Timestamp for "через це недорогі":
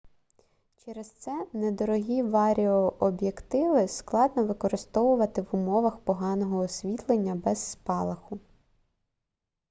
0.85-2.23